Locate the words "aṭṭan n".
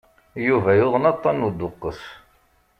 1.11-1.45